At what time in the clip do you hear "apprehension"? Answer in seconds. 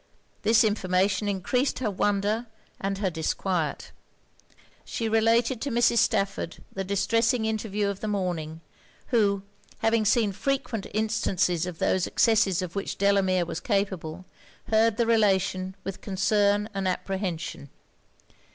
16.87-17.69